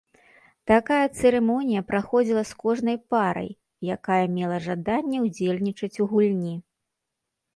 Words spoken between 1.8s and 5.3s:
праходзіла з кожнай парай, якая мела жаданне